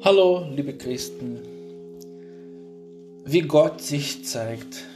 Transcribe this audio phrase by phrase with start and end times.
[0.00, 1.40] Hallo, liebe Christen.
[3.24, 4.86] Wie Gott sich zeigt.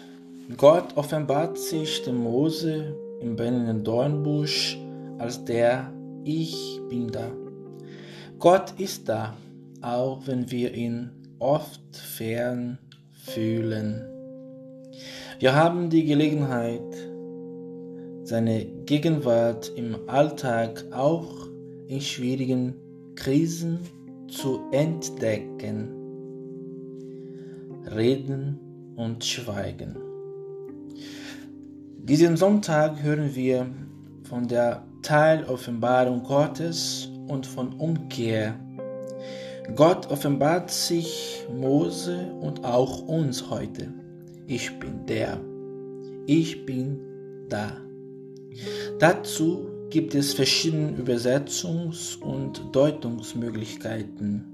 [0.56, 4.78] Gott offenbart sich dem Mose im brennenden Dornbusch
[5.18, 5.92] als der
[6.22, 7.32] Ich bin da.
[8.38, 9.36] Gott ist da,
[9.80, 11.10] auch wenn wir ihn
[11.40, 12.78] oft fern
[13.24, 14.06] fühlen.
[15.40, 16.94] Wir haben die Gelegenheit,
[18.22, 21.48] seine Gegenwart im Alltag auch
[21.88, 22.76] in schwierigen
[23.16, 23.80] Krisen
[24.32, 25.90] zu entdecken.
[27.94, 28.58] Reden
[28.96, 29.96] und Schweigen.
[31.98, 33.66] Diesen Sonntag hören wir
[34.24, 38.58] von der Teiloffenbarung Gottes und von Umkehr.
[39.76, 43.92] Gott offenbart sich Mose und auch uns heute.
[44.46, 45.40] Ich bin der.
[46.26, 46.98] Ich bin
[47.48, 47.76] da.
[48.98, 54.46] Dazu gibt es verschiedene Übersetzungs- und Deutungsmöglichkeiten.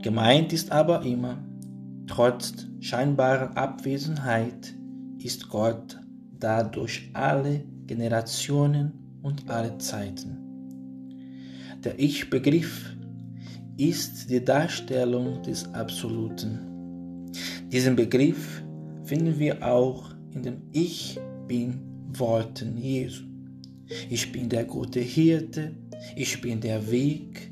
[0.00, 1.36] Gemeint ist aber immer,
[2.06, 4.74] trotz scheinbarer Abwesenheit
[5.22, 6.00] ist Gott
[6.40, 10.38] da durch alle Generationen und alle Zeiten.
[11.84, 12.96] Der Ich-Begriff
[13.76, 17.30] ist die Darstellung des Absoluten.
[17.70, 18.62] Diesen Begriff
[19.04, 21.82] finden wir auch in dem Ich bin
[22.16, 23.27] Worten Jesu.
[24.10, 25.74] Ich bin der gute Hirte,
[26.14, 27.50] ich bin der Weg,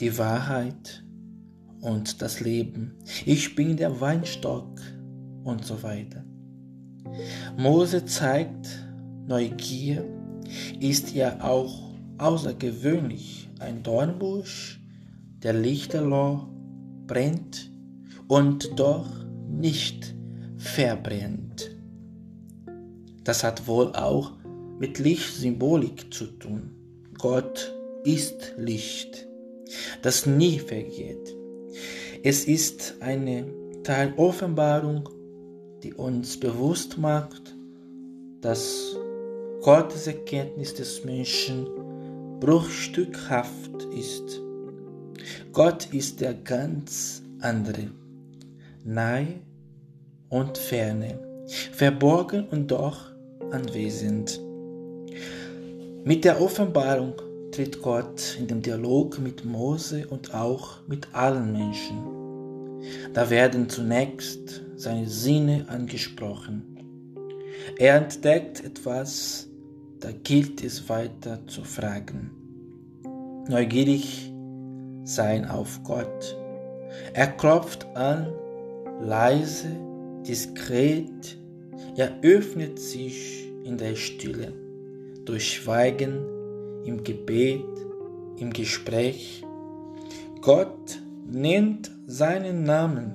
[0.00, 1.04] die Wahrheit
[1.80, 2.94] und das Leben.
[3.24, 4.80] Ich bin der Weinstock
[5.44, 6.24] und so weiter.
[7.56, 8.68] Mose zeigt
[9.26, 10.04] Neugier,
[10.80, 14.80] ist ja auch außergewöhnlich ein Dornbusch,
[15.42, 16.48] der lichterloh
[17.06, 17.70] brennt
[18.28, 19.08] und doch
[19.48, 20.14] nicht
[20.56, 21.70] verbrennt.
[23.24, 24.37] Das hat wohl auch
[24.78, 26.70] mit Lichtsymbolik zu tun.
[27.18, 29.26] Gott ist Licht,
[30.02, 31.36] das nie vergeht.
[32.22, 33.46] Es ist eine
[33.82, 35.08] Teiloffenbarung,
[35.82, 37.54] die uns bewusst macht,
[38.40, 38.96] dass
[39.62, 41.66] Gottes Erkenntnis des Menschen
[42.40, 44.40] bruchstückhaft ist.
[45.52, 47.90] Gott ist der ganz andere,
[48.84, 49.40] nahe
[50.28, 51.18] und ferne,
[51.72, 53.10] verborgen und doch
[53.50, 54.40] anwesend.
[56.04, 57.14] Mit der Offenbarung
[57.52, 61.98] tritt Gott in den Dialog mit Mose und auch mit allen Menschen.
[63.12, 66.62] Da werden zunächst seine Sinne angesprochen.
[67.76, 69.48] Er entdeckt etwas,
[70.00, 72.30] da gilt es weiter zu fragen.
[73.48, 74.32] Neugierig
[75.04, 76.36] sein auf Gott.
[77.12, 78.32] Er klopft an,
[79.02, 79.68] leise,
[80.26, 81.36] diskret,
[81.96, 84.52] er öffnet sich in der Stille
[85.28, 86.24] durch Schweigen,
[86.84, 87.64] im Gebet,
[88.38, 89.44] im Gespräch.
[90.40, 90.98] Gott
[91.30, 93.12] nennt seinen Namen,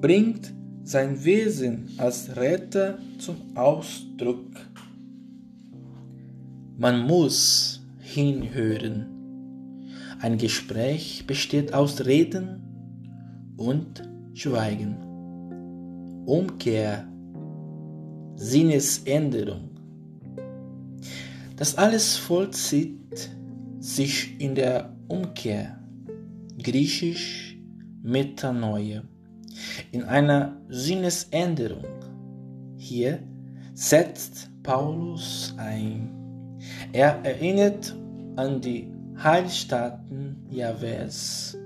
[0.00, 4.48] bringt sein Wesen als Retter zum Ausdruck.
[6.78, 9.06] Man muss hinhören.
[10.20, 12.62] Ein Gespräch besteht aus Reden
[13.58, 14.96] und Schweigen.
[16.24, 17.06] Umkehr,
[18.36, 19.74] Sinnesänderung.
[21.56, 23.30] Das alles vollzieht
[23.78, 25.78] sich in der Umkehr,
[26.60, 27.56] griechisch
[28.02, 29.02] Metanoia,
[29.92, 31.84] in einer Sinnesänderung.
[32.76, 33.20] Hier
[33.74, 36.10] setzt Paulus ein.
[36.92, 37.94] Er erinnert
[38.34, 41.56] an die Heilstaaten Jahwes,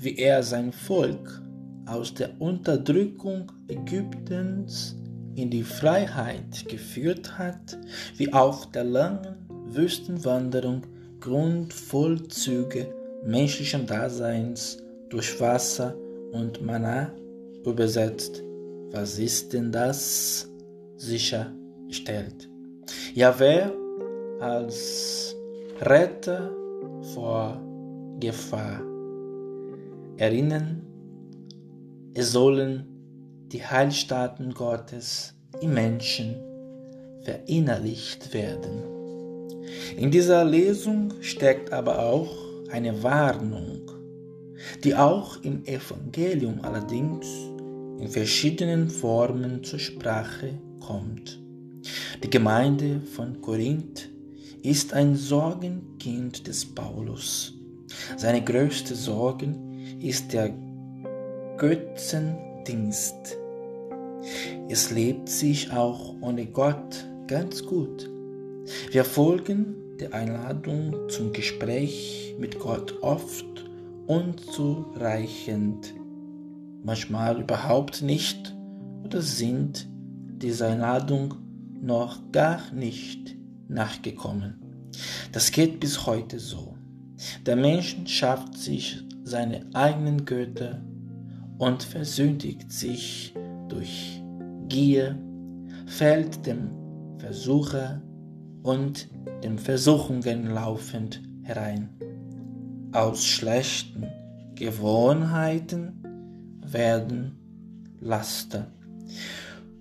[0.00, 1.40] wie er sein Volk
[1.86, 4.96] aus der Unterdrückung Ägyptens
[5.38, 7.78] in die Freiheit geführt hat,
[8.16, 10.82] wie auf der langen Wüstenwanderung
[11.20, 12.92] Grundvollzüge
[13.24, 14.78] menschlichen Daseins
[15.10, 15.94] durch Wasser
[16.32, 17.12] und Mana
[17.64, 18.42] übersetzt.
[18.90, 20.48] Was ist denn das?
[20.96, 22.48] sicherstellt.
[23.14, 23.72] Jahwe
[24.40, 25.36] als
[25.80, 26.50] Retter
[27.14, 27.60] vor
[28.18, 28.82] Gefahr.
[30.16, 30.82] Erinnern,
[32.14, 32.97] es sollen
[33.52, 36.36] die Heilstaaten Gottes im Menschen
[37.22, 38.82] verinnerlicht werden.
[39.96, 42.30] In dieser Lesung steckt aber auch
[42.70, 43.90] eine Warnung,
[44.84, 47.26] die auch im Evangelium allerdings
[48.00, 51.40] in verschiedenen Formen zur Sprache kommt.
[52.22, 54.10] Die Gemeinde von Korinth
[54.62, 57.54] ist ein Sorgenkind des Paulus.
[58.16, 59.54] Seine größte Sorge
[60.00, 60.52] ist der
[62.68, 63.38] Götzendienst.
[64.68, 68.08] Es lebt sich auch ohne Gott ganz gut.
[68.90, 73.46] Wir folgen der Einladung zum Gespräch mit Gott oft
[74.06, 75.94] unzureichend,
[76.84, 78.54] manchmal überhaupt nicht
[79.02, 79.88] oder sind
[80.42, 81.34] dieser Einladung
[81.80, 83.34] noch gar nicht
[83.68, 84.60] nachgekommen.
[85.32, 86.76] Das geht bis heute so.
[87.46, 90.82] Der Mensch schafft sich seine eigenen Götter
[91.58, 93.34] und versündigt sich
[93.68, 94.22] durch
[94.68, 95.18] Gier,
[95.86, 96.70] fällt dem
[97.18, 98.00] Versucher
[98.62, 99.08] und
[99.42, 101.90] den Versuchungen laufend herein.
[102.92, 104.06] Aus schlechten
[104.54, 106.02] Gewohnheiten
[106.64, 107.38] werden
[108.00, 108.66] Laster.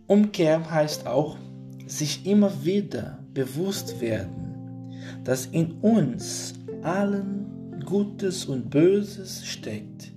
[0.07, 1.38] Umkehr heißt auch,
[1.85, 4.94] sich immer wieder bewusst werden,
[5.24, 10.13] dass in uns allen Gutes und Böses steckt,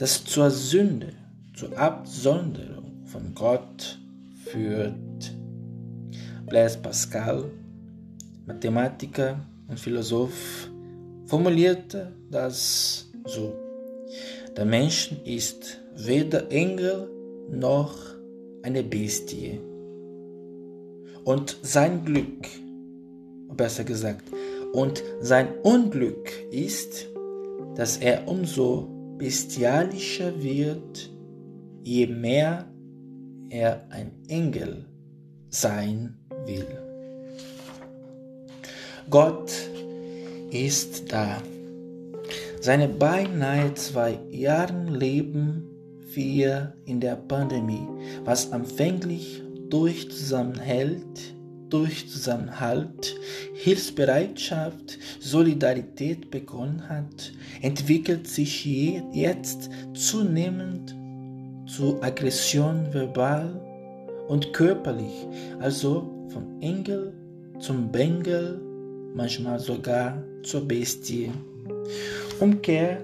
[0.00, 1.12] das zur Sünde,
[1.54, 3.98] zur Absonderung von Gott
[4.46, 4.94] führt.
[6.46, 7.44] Blaise Pascal,
[8.46, 9.38] Mathematiker
[9.68, 10.70] und Philosoph,
[11.26, 13.52] formulierte das so.
[14.56, 17.06] Der Mensch ist weder Engel
[17.50, 17.94] noch
[18.62, 19.60] eine Bestie.
[21.24, 22.48] Und sein Glück,
[23.54, 24.24] besser gesagt,
[24.72, 27.06] und sein Unglück ist,
[27.76, 31.10] dass er umso bestialischer wird,
[31.84, 32.64] je mehr
[33.50, 34.86] er ein Engel
[35.50, 36.66] sein will.
[39.10, 39.52] Gott
[40.50, 41.36] ist da.
[42.62, 45.66] Seine beinahe zwei Jahre Leben
[46.14, 47.86] wir in der Pandemie,
[48.24, 51.34] was anfänglich durch Zusammenhalt,
[51.70, 53.16] durch Zusammenhalt,
[53.54, 57.32] Hilfsbereitschaft, Solidarität begonnen hat,
[57.62, 58.64] entwickelt sich
[59.12, 60.94] jetzt zunehmend
[61.66, 63.60] zu Aggression verbal
[64.28, 65.26] und körperlich,
[65.60, 67.12] also vom Engel
[67.58, 68.60] zum Bengel,
[69.14, 71.30] manchmal sogar zur Bestie.
[72.40, 73.02] Umkehr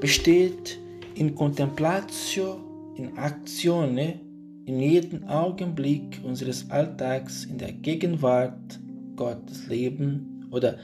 [0.00, 0.78] besteht
[1.14, 2.58] in Contemplatio,
[2.96, 4.20] in Aktione,
[4.66, 8.80] in jedem Augenblick unseres Alltags in der Gegenwart
[9.14, 10.76] Gottes leben oder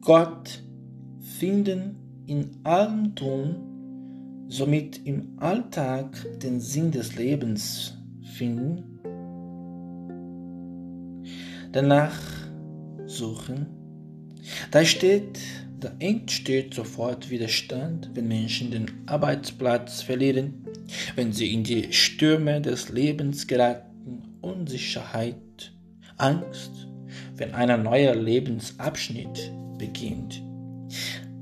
[0.00, 0.62] Gott
[1.38, 1.96] finden
[2.26, 7.96] in allem tun, somit im Alltag den Sinn des Lebens
[8.36, 8.98] finden,
[11.70, 12.18] danach
[13.06, 13.66] suchen.
[14.72, 15.38] Da steht
[15.82, 20.64] da entsteht sofort Widerstand, wenn Menschen den Arbeitsplatz verlieren,
[21.16, 25.72] wenn sie in die Stürme des Lebens geraten, Unsicherheit,
[26.16, 26.88] Angst,
[27.36, 30.42] wenn ein neuer Lebensabschnitt beginnt.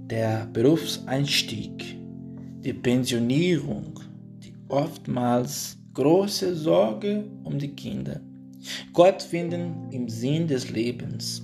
[0.07, 1.97] Der Berufseinstieg,
[2.63, 4.01] die Pensionierung,
[4.43, 8.21] die oftmals große Sorge um die Kinder.
[8.93, 11.43] Gott finden im Sinn des Lebens.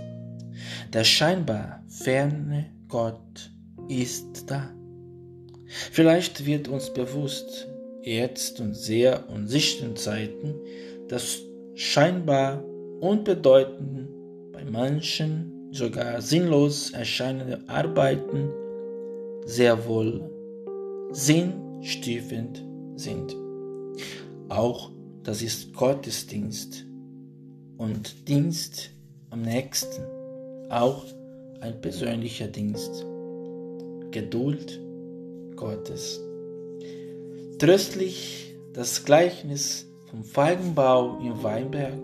[0.92, 3.50] Der scheinbar ferne Gott
[3.88, 4.70] ist da.
[5.92, 7.68] Vielleicht wird uns bewusst,
[8.06, 10.54] jetzt und sehr unsichteren Zeiten,
[11.08, 11.40] dass
[11.74, 12.64] scheinbar
[13.00, 14.08] unbedeutend
[14.52, 18.50] bei manchen sogar sinnlos erscheinende Arbeiten
[19.44, 20.30] sehr wohl
[21.10, 22.62] sinnstiftend
[22.96, 23.36] sind.
[24.48, 24.90] Auch
[25.24, 26.86] das ist Gottesdienst
[27.76, 28.90] und Dienst
[29.30, 30.02] am nächsten,
[30.70, 31.04] auch
[31.60, 33.04] ein persönlicher Dienst.
[34.12, 34.80] Geduld
[35.56, 36.20] Gottes.
[37.58, 42.00] Tröstlich das Gleichnis vom Feigenbau im Weinberg.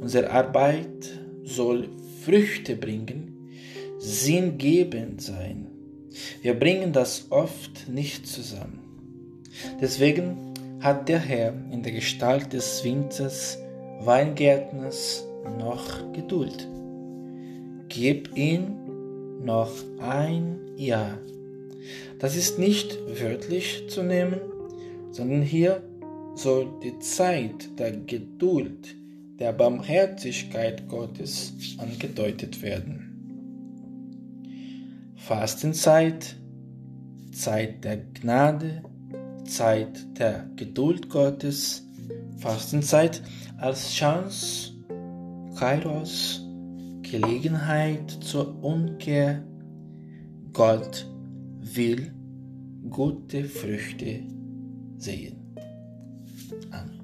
[0.00, 1.08] Unsere Arbeit
[1.44, 1.88] soll
[2.24, 3.48] Früchte bringen,
[3.98, 5.68] sinngebend sein.
[6.42, 8.80] Wir bringen das oft nicht zusammen.
[9.80, 13.58] Deswegen hat der Herr in der Gestalt des Winters
[14.00, 15.24] Weingärtners
[15.60, 16.66] noch Geduld.
[17.88, 19.70] Gib ihm noch
[20.00, 21.18] ein Jahr.
[22.18, 24.40] Das ist nicht wörtlich zu nehmen,
[25.12, 25.82] sondern hier
[26.34, 28.96] soll die Zeit der Geduld,
[29.38, 33.08] der Barmherzigkeit Gottes angedeutet werden.
[35.16, 36.36] Fastenzeit,
[37.32, 38.82] Zeit der Gnade,
[39.44, 41.86] Zeit der Geduld Gottes,
[42.38, 43.22] Fastenzeit
[43.58, 44.72] als Chance,
[45.56, 46.40] Kairos,
[47.02, 49.44] Gelegenheit zur Umkehr.
[50.52, 51.06] Gott
[51.60, 52.12] will
[52.90, 54.22] gute Früchte
[55.02, 55.34] 这一
[56.70, 57.01] 按钮